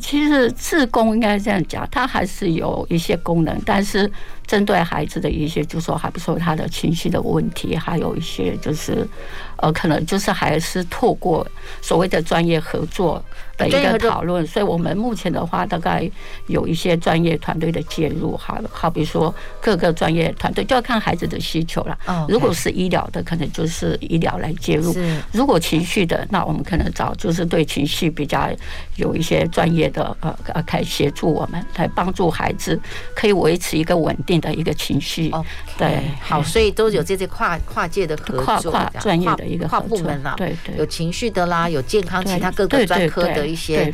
[0.00, 4.08] 其实自宫应该这样讲，它还是有一些功能，但是
[4.52, 9.08] 针对孩子的一些，就是说，还不说他的情绪的问题，还有一些就是
[9.56, 11.46] 呃，可能就是还是透过
[11.80, 13.24] 所谓的专业合作。
[13.58, 16.10] 的一个讨论，所以我们目前的话，大概
[16.48, 21.96] 有一些专业团队的介入，好，好比说各个专业团队就要看孩子的需求了。
[22.28, 24.92] 如果是医疗的，可能就是医疗来介入；
[25.30, 28.50] 如果情绪的，那我们可能找就是对情绪比较
[28.96, 32.80] 有一些专业的呃呃，可以协助我们来帮助孩子
[33.14, 35.32] 可以维持一个稳定的一个情绪。
[35.78, 43.52] 对，好，所以都有这些跨跨界的合作，跨跨专业的一个跨部门啦，对对，有情绪的啦，有健康其他各个专科的。
[43.52, 43.92] 一些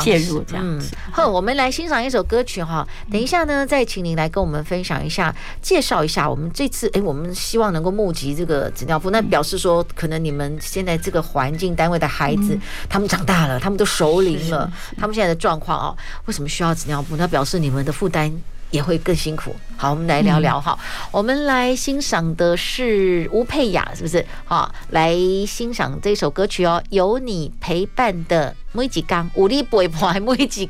[0.00, 0.94] 介入这样子。
[1.10, 2.86] 好，我们来欣赏一首歌曲哈。
[3.10, 9.10] 等一下呢，再请您来跟我们分享一下，介绍一下我们这次哎，我们希望能够募集这个纸尿布。
[9.10, 12.56] 那表示说，可能你们现在这个环境单位的孩子，
[12.88, 17.16] 他们长大了，他们都熟龄了，他们现在的状况啊，为什么需要纸尿布？
[17.16, 18.32] 那表示你们的负担
[18.72, 19.54] 也会更辛苦。
[19.76, 20.76] 好，我们来聊聊哈。
[21.12, 24.24] 我们来欣赏的是吴佩雅，是不是？
[24.44, 25.14] 好，来
[25.46, 28.56] 欣赏这首歌曲哦，有你陪伴的。
[28.74, 30.68] 每一天，有你陪伴，每一天。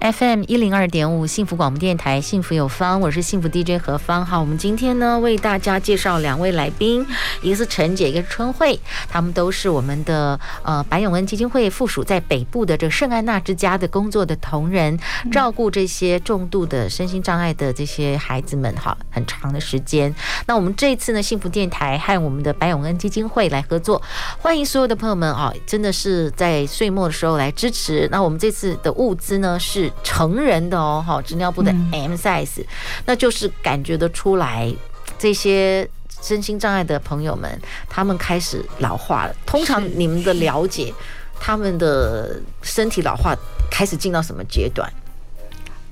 [0.00, 4.26] FM 一零二点五，幸福广播电台，幸福有方，我是幸福 DJ 何芳。
[4.26, 7.06] 好，我们今天呢为大家介绍两位来宾，
[7.40, 14.98] 一个是陈姐，一个是春慧，他们都是我们的呃白永恩基金会附属在北部的这个圣安娜之家的工作的同仁，
[15.32, 20.14] 照顾这些重度的身心障碍的这些孩子们哈，很长的时间。
[20.46, 24.02] 那我们这一次呢，幸福电台和我们的白永恩基金会来合作，
[24.38, 27.38] 欢迎所有的朋友们啊，真的是在岁末的时候。
[27.38, 32.64] 来支持，那我们这次的物资呢是成人的哦，哈，纸尿布的 M size，
[33.06, 34.74] 那就是感觉得出来，
[35.18, 35.88] 这些
[36.20, 39.36] 身心障碍的朋友们，他们开始老化了。
[39.46, 40.92] 通常你们的了解，
[41.38, 43.36] 他们的身体老化
[43.70, 44.90] 开始进到什么阶段？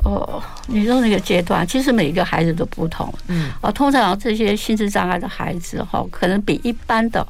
[0.07, 7.27] 哦，你说那个阶段，其实每一个孩子都不同，嗯，啊，通常这些心智障碍的孩子哈，可能比一般的。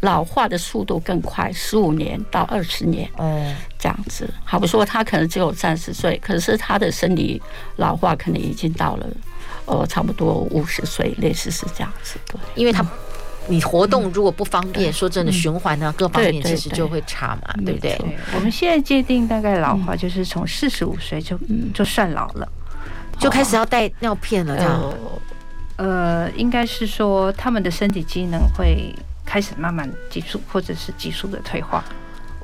[0.00, 4.28] 老化的速度更快，十五年到二十年，嗯，这样子。
[4.44, 7.40] 好比说，他可能只有三十岁，可是他的生理
[7.76, 9.06] 老化可能已经到了，
[9.64, 12.18] 呃，差不多五十岁，类似是这样子。
[12.26, 12.84] 对，因为他
[13.46, 17.98] 你活动如果不方便，说真的，循环呢各方面其实就会差嘛，对不对？
[18.34, 21.38] 我们现在界定大概老化就是从四十五岁就
[21.72, 22.48] 就算老了，
[23.18, 24.94] 就开始要带尿片了，这样。
[25.76, 28.94] 呃，应该是说他们的身体机能会。
[29.26, 31.82] 开始慢慢急速或者是急速的退化。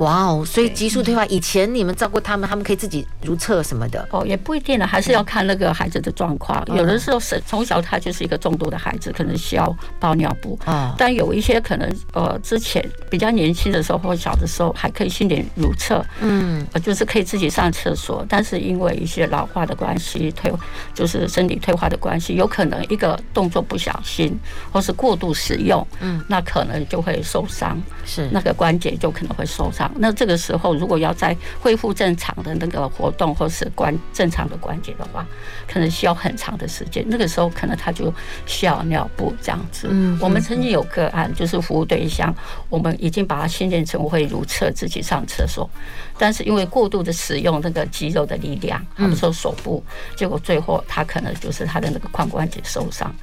[0.01, 0.43] 哇哦！
[0.45, 6.65] 所以急速退化，以前你们照顾他们，他们可以自己如厕什么的哦，也不一定了，还是要看那个孩子的状况。
[6.75, 10.95] 有的时候是从小他就是一个重度的孩子，可能需要包尿布啊。
[10.97, 18.25] 但有一些可能呃，之前比较年轻的时候或小的时候还可以训练如厕，嗯，就是可以自己上厕所。
[18.27, 20.51] 但是因为一些老化的关系，退
[20.95, 24.35] 就是身体退化的关系，有可能一个动作不小心
[24.73, 29.90] 或是过度使用，嗯，那可能就会受伤，是那个关节就可能会受伤。
[29.97, 35.27] 那这个时候，如果要再恢复正常的那个活动，或是关正常的关节的话，
[35.69, 37.05] 可能需要很长的时间。
[37.09, 38.13] 那个时候，可能他就
[38.47, 39.89] 需要尿布这样子。
[39.91, 42.35] 嗯，我们曾经有个案，就是服务对象，
[42.69, 45.69] 我们已经把他训练成会如厕，自己上厕所，
[46.19, 49.83] 但是因为过度的使用那个肌肉的力量，比如说手部，
[50.17, 53.15] 结果最后他可能就是他的那个髋关节受伤。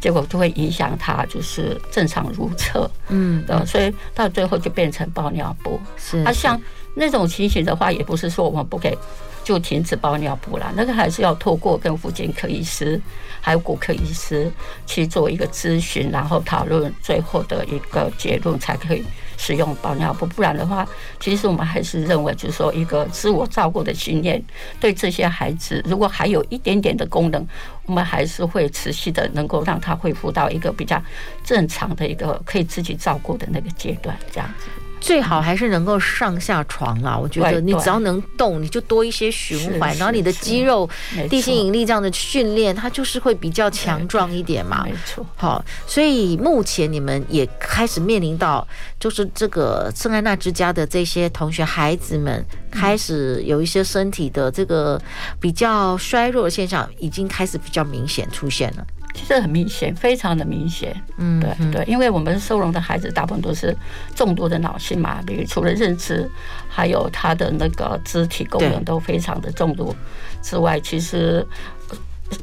[0.00, 5.80] 结果就会影响他，就是正常如厕，嗯，所以到最后就变成包尿布。
[5.96, 6.60] 是，啊，像
[6.94, 8.96] 那种情形的话，也不是说我们不给
[9.42, 10.72] 就停止包尿布了。
[10.76, 13.00] 那个还是要透过跟妇产科医师
[13.40, 14.50] 还有骨科医师
[14.86, 19.04] 去做一个咨询，然后讨论最后的一个结论，才可以
[19.36, 20.26] 使用包尿布。
[20.26, 20.86] 不然的话，
[21.20, 24.42] 其实我们还是认为，就是说一个自我照顾的经验，
[24.80, 27.46] 对这些孩子，如果还有一点点的功能，
[27.84, 31.02] 我们还是会持续的能够让他恢复到一个比较
[31.44, 34.85] 正常的一个可以自己照顾的那个阶段，这样子。
[35.06, 40.88] 最好还是能够上下床啦，我觉得你只要能动，你就多一些循环，然后你的肌肉、
[41.30, 44.82] 地心引力这样的训练，它就是会比较强壮一点嘛。
[44.84, 45.24] 没错。
[45.36, 48.66] 好，所以目前你们也开始面临到，
[48.98, 55.00] 就是这个圣安娜之家的这些同学孩子们，开始有一些身体的这个
[55.38, 58.84] 比较衰弱的现象，已经开始比较明显出现了。
[59.16, 60.94] 其实很明显，非常的明显。
[61.16, 63.74] 嗯，对对，因为我们收容的孩子大部分都是
[64.14, 66.30] 重度的脑性麻痹，除了认知，
[66.68, 69.96] 还有他的那个肢体功能都非常的重度
[70.42, 71.44] 之外，其实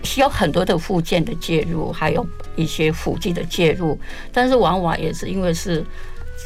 [0.04, 3.98] 需要很多的附件的介入，还有一些辅剂的介入，
[4.34, 5.86] 但是往往也是因为是。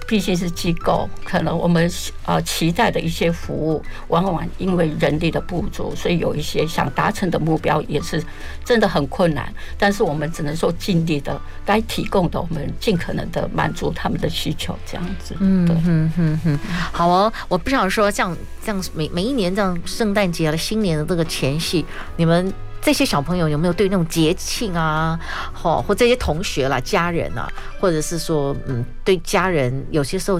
[0.08, 1.92] 毕竟是机构，可能我们
[2.26, 8.24] 呃期待的一些服务，往往因为人力的不足，所以有一些想达成的目标也是
[8.64, 9.54] 真的很困难。
[9.78, 15.36] 但是我们只能说尽力的，该提供的我们尽可能的满足他们的需求，这样子。
[15.40, 16.60] 嗯，嗯嗯嗯，
[16.94, 22.54] 好哦，我不想说像像每每一年这样圣诞节了、新年的这个前夕，你们。
[22.88, 25.20] 这些小朋友有没有对那种节庆啊，
[25.52, 30.40] 好，或这些同学啦、家人啊，或者是说，嗯，对家人，有些时候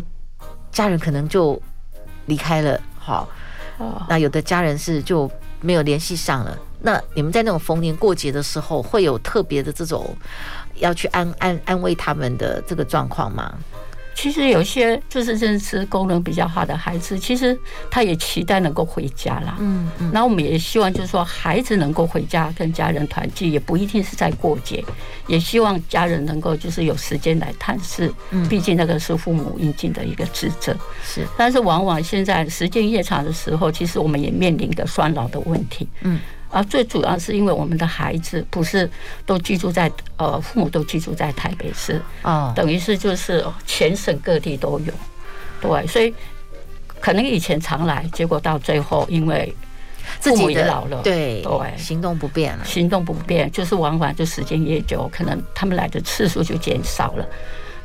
[0.72, 1.62] 家人可能就
[2.28, 3.28] 离开了，好，
[4.08, 5.30] 那有的家人是就
[5.60, 6.58] 没有联系上了。
[6.80, 10.16] 那你们在那种逢年过节的时候，会有特别的这种
[10.76, 13.54] 要去安安安慰他们的这个状况吗？
[14.18, 17.56] 其实有些就是认知功能比较好的孩子，其实
[17.92, 19.56] 他也期待能够回家啦。
[19.60, 20.10] 嗯嗯。
[20.12, 24.84] 那我们也希望就是说，孩子能够回家跟家人团聚，也不一定是在过节，
[25.28, 28.12] 也希望家人能够就是有时间来探视。
[28.32, 28.48] 嗯。
[28.50, 30.76] 毕竟那个是父母应尽的一个职责。
[31.04, 31.24] 是。
[31.38, 35.88] 但是往往现在时间越长的时候，其实我们也面临一个双老的问题。
[36.02, 36.20] 嗯。
[36.58, 38.90] 啊，最主要是因为我们的孩子不是
[39.28, 44.92] 都居住在呃，父母都居住在台北市啊，等于是就是全省各地都有，
[45.62, 46.12] 对，所以
[47.00, 49.56] 可能以前常来，结果到最后因为
[50.20, 57.28] 父母也老了，对对，行动不便了，行动不便，就是往往就时间越久，可能他们来的次数就减少了。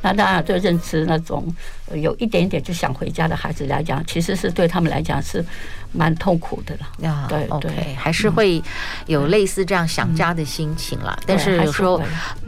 [0.03, 1.43] 那当然，对认知那种
[1.93, 5.43] 有一点点就想回家的孩子来讲，其实是对他们来讲是
[5.93, 7.27] 蛮痛苦的了。
[7.29, 8.61] 对，OK，还是会
[9.05, 11.17] 有类似这样想家的心情啦。
[11.25, 12.01] 但是有时候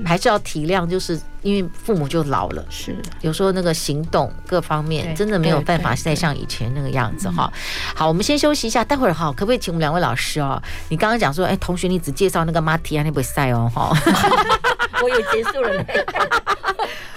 [0.05, 7.49] 还是要体谅，就是因为父母就老了，是有时候那个行动各方面真的没有办法再像以前那个样子哈。
[7.95, 10.61] 好，我们先休息一下，待会儿哈，可不可以请我们两位老师哦？
[10.89, 13.95] 你刚刚讲说，哎，同学，你只介绍那个马提亚那不会赛哦，哈。
[15.03, 15.85] 我有结束了。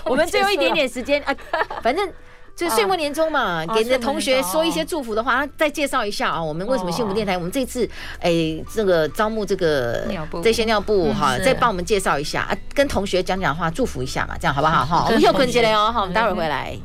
[0.08, 1.34] 我们最后一点点时间 啊，
[1.82, 2.10] 反正
[2.56, 7.36] 就岁末年终嘛，给你的同学说一些祝福的话，再介绍一下啊，我们为什么幸福电台？
[7.36, 7.88] 我们这次
[8.20, 8.32] 哎，
[8.74, 10.04] 这个招募这个
[10.42, 14.84] 这些尿布哈，再帮我们介绍一下啊，跟同学讲讲话，祝福一下嘛，这样好不好？
[14.84, 16.76] 哈， 我们又困起来哦，好，我们待会儿回来。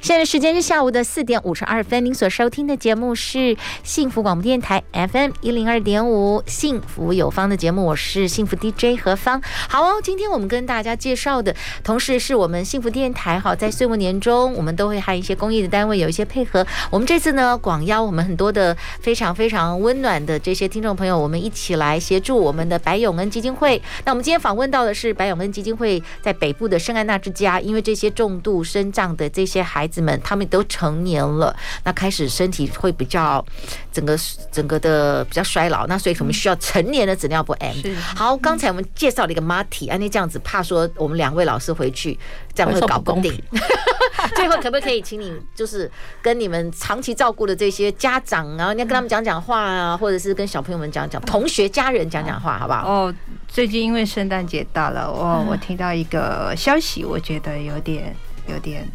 [0.00, 9.42] 现在时间是下午的四点五十二分，您所收听的节目是幸福广播电台 FM 一零二点五，幸福有方的节目，我是幸福 DJ 何芳。
[9.68, 16.64] 好哦，今天我们跟大家介绍的同时是我们幸福电台哈，在岁末年终，我们都会和一些公益的单位有一些配合。
[16.90, 23.82] 我们这次呢，广邀我们很多的非常非常温暖的这些听众朋友，我们一起来协助我们的白永恩基金会。
[24.04, 30.02] 那我们今天访问到的是白永恩基金会在北部的圣安娜之家，因为这些重度身障的这些孩子。
[30.08, 33.44] 们他们都成年了，那开始身体会比较
[33.92, 34.16] 整个
[34.50, 37.76] 整个的比较衰老，那所以可能需要成年的纸尿布 M。
[38.16, 42.18] 好，刚才我们介绍了一个 Marty，安妮这样子，怕说我们两位老师回去
[42.54, 43.42] 这样会搞不定。
[44.34, 45.90] 最后可不可以请你就是
[46.22, 52.88] 跟你们长期照顾的这些家长，然后你要跟他们讲讲话啊，或者是跟小朋友们讲讲，同学家人讲讲话，好不好？
[52.88, 53.14] 哦，
[53.46, 58.14] 最近因为圣诞节到了，哦我听到一个消息，我觉得有点
[58.46, 58.88] 有点。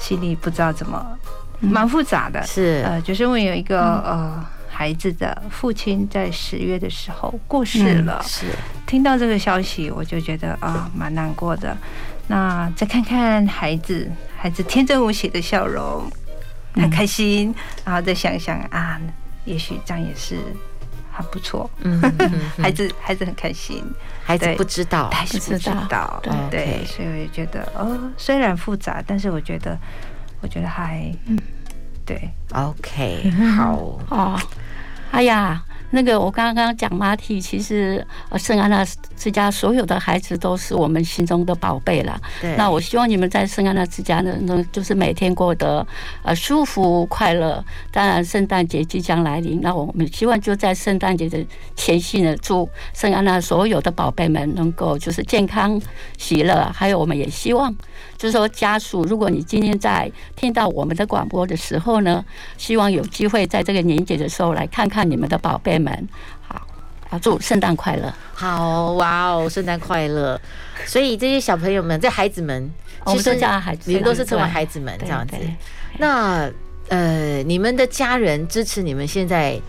[0.00, 1.18] 心里不知道怎么，
[1.60, 2.42] 蛮复杂的。
[2.42, 8.20] 是呃，就是因为有一个呃孩子的父亲在十月的时候过世了。
[8.26, 8.46] 是
[8.86, 11.76] 听到这个消息，我就觉得啊，蛮难过的。
[12.26, 16.10] 那再看看孩子，孩子天真无邪的笑容，
[16.74, 17.54] 很开心。
[17.84, 18.98] 然后再想想啊，
[19.44, 20.36] 也许这样也是
[21.12, 21.68] 很不错。
[21.82, 22.00] 嗯，
[22.58, 23.84] 孩子孩子很开心，
[24.30, 26.22] 孩子不知道，孩子不知道。
[26.50, 29.78] 对，所以我就觉得哦，虽然复杂，但是我觉得。
[30.42, 31.38] 我觉得还，嗯，
[32.06, 32.18] 对
[32.54, 33.74] ，OK， 好，
[34.08, 34.40] 哦，
[35.12, 35.62] 哎呀。
[35.90, 38.84] 那个我刚刚讲马蹄，其实呃圣安娜
[39.16, 42.20] 之家所有的孩子都是我们心中的宝贝了。
[42.40, 42.54] 对。
[42.56, 45.86] 那我希望你们在圣安娜之家呢，能就是每天过得
[46.22, 47.64] 呃舒服快乐。
[47.90, 55.80] 当然，圣诞节即将来临，那我们希望就在圣诞节的前夕呢，祝圣安娜所有的宝贝们能够就是健康
[56.16, 56.70] 喜乐。
[56.72, 57.74] 还有，我们也希望
[58.16, 62.24] 就是说家属，如果你今天在听到我们的广播的时候呢，
[62.58, 66.08] 希望有机会在这个年节的时候来看看你们的宝贝们
[66.40, 66.66] 好，
[67.08, 68.12] 啊，祝圣诞快乐！
[68.34, 70.40] 好哇哦，圣诞快乐！
[70.86, 72.70] 所以这些小朋友们，这孩子们，
[73.06, 75.36] 其实叫孩子，你们都是称为孩子们这样子。
[75.98, 76.50] 那
[76.88, 79.60] 呃，你们的家人支持你们现在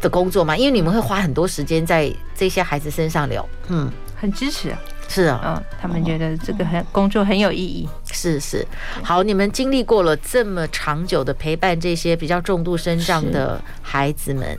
[0.00, 0.56] 的工作吗？
[0.56, 4.74] 因为你们会花很多时间在这些孩子身上聊，嗯，很支持。
[5.12, 7.86] 是啊，嗯，他们觉得这个很工作很有意义。
[8.10, 8.66] 是是，
[9.02, 14.58] 好，你们经历过了这么长久的陪伴，这些比较重度身障的孩子们，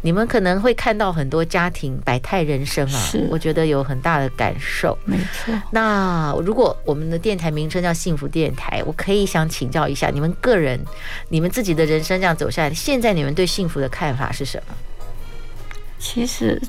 [0.00, 2.98] 你们可能会看到很多家庭百态人生啊。
[2.98, 4.98] 是，我觉得有很大的感受。
[5.04, 5.54] 没错。
[5.70, 10.80] 那如果我们的电台名称叫幸福电台，我可以想请教一下，你们个人，
[11.28, 14.74] 你们自己的人生这样走下来，现在你们对幸福的看法是什么？
[16.00, 16.60] 其实。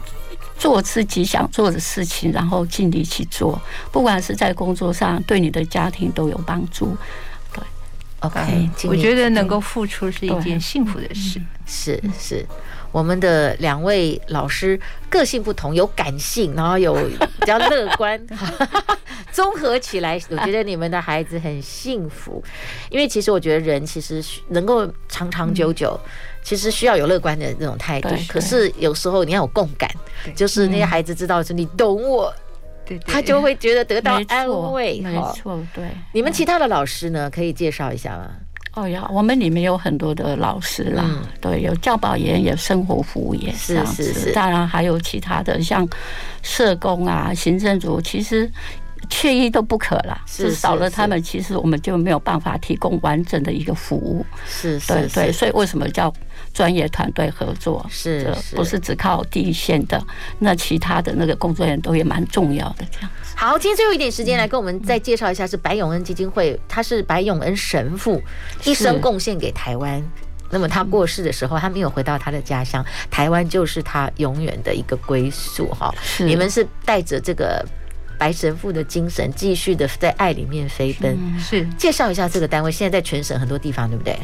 [0.58, 6.98] 做自己想做的事情，然后尽力去做，不管是在工作上，对你的家庭都有帮助。
[7.54, 7.64] 对
[8.20, 11.42] ，OK，我觉得能够付出是一件幸福的事。
[11.66, 12.46] 是是，
[12.92, 14.80] 我们的两位老师
[15.10, 16.94] 个性不同，有感性，然后有
[17.40, 18.20] 比较乐观，
[19.36, 22.42] 综合起来，我觉得你们的孩子很幸福。
[22.90, 26.00] 因为其实我觉得人其实能够长长久久。
[26.42, 29.90] 其实需要有乐观的那种态度，可是有时候你要有共感，
[30.36, 32.32] 就是那些孩子知道是你懂我，
[32.86, 35.02] 对，他就会觉得得到安慰。
[35.02, 35.84] 没错，对。
[36.14, 37.28] 你们其他的老师呢？
[37.32, 38.30] 可以介绍一下吗？
[38.76, 41.04] 哦呀，我们里面有很多的老师啦，
[41.42, 45.88] 对，有教保员，有生活服务员，是是是，当然还有其他的像
[46.44, 48.48] 社工啊、行政组，其实。
[49.10, 54.26] 缺一都不可了，是少了他们，其实我们就没有办法提供完整的一个服务。
[54.48, 56.14] 是，对对，所以为什么叫
[56.54, 57.86] 专业团队合作？
[57.90, 60.02] 是，不是只靠第一线的，
[60.40, 62.86] 那其他的那个工作人员都也蛮重要的。
[62.92, 63.10] 这样。
[63.36, 68.22] 好，今天最后一点时间来跟我们再介绍一下，是白永恩基金会，他是白永恩神父，
[68.64, 70.02] 一生贡献给台湾。
[70.52, 75.68] 那么他过世的时候，他没有回到他的家乡，台湾就是他永远的一个归宿。
[75.68, 77.66] 哈，你们是带着这个。
[78.26, 81.16] 白神父的精神，继续的在爱里面飞奔。
[81.38, 84.18] 是，介绍一下这个单位，现在在全省很多地方，对不对？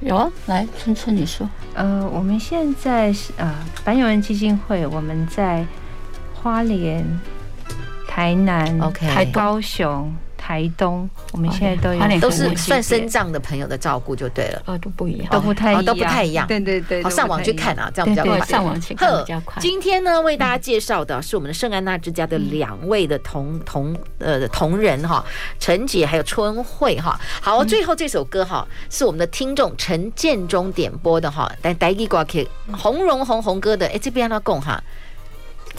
[0.00, 1.48] 有啊，来，春春你说。
[1.72, 5.64] 呃，我们现在是呃白永恩基金会，我们在
[6.34, 7.02] 花莲、
[8.06, 10.14] 台南、OK、台高雄。
[10.48, 19.60] 台东，我们现在都有，都是算身障的朋友的照顾就对了，啊，都不一样，都不太都不太一样，对对对，好，上网去看啊，这样比较快，上网去看比较快。
[19.60, 25.22] 今天呢，为大家介绍的是我们的圣安娜之家的两位的同同呃同仁哈，
[25.60, 27.20] 陈姐还有春慧哈。
[27.42, 34.82] 好，最后这首歌哈是我们的听众陈建中点播的哈，但台语歌曲红荣红红歌的，哎，这边要讲哈，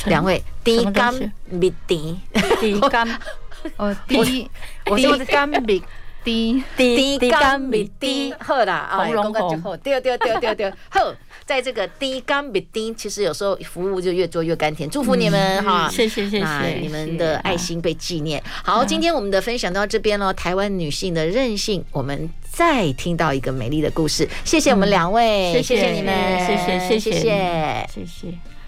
[0.05, 1.11] 两位低甘
[1.49, 2.15] 蜜甜，
[2.61, 3.19] 低甘。
[3.77, 4.49] 哦，低，
[4.85, 5.81] 我说的甘蜜
[6.23, 11.13] 低，低甘蜜低，好啦，红龙红，对对对对对，好，
[11.45, 18.43] 在这个低甘蜜低，其实有时候服务就越做越甘甜，祝福你们哈，谢谢谢谢，你们的爱心被纪念。
[18.63, 25.91] 好，今天我们的分享到这边了，台湾女性的韧性，我们再听到一个美丽的故事，谢谢我们两位，谢谢。
[25.91, 26.13] 你们，
[26.45, 26.79] 谢谢。
[26.79, 27.89] 谢谢。
[27.89, 28.58] 谢谢。